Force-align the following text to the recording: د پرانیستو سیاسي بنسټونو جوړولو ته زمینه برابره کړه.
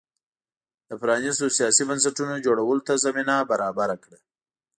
د 0.87 0.91
پرانیستو 1.01 1.55
سیاسي 1.57 1.83
بنسټونو 1.89 2.43
جوړولو 2.45 2.81
ته 2.87 2.93
زمینه 3.05 3.35
برابره 3.51 3.95
کړه. 4.03 4.17